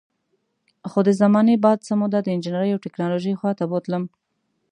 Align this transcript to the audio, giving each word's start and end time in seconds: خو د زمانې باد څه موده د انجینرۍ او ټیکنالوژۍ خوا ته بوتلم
خو 0.89 0.99
د 1.07 1.09
زمانې 1.21 1.55
باد 1.65 1.79
څه 1.87 1.93
موده 2.01 2.19
د 2.23 2.27
انجینرۍ 2.35 2.69
او 2.71 2.83
ټیکنالوژۍ 2.85 3.33
خوا 3.39 3.51
ته 3.59 3.63
بوتلم 3.71 4.03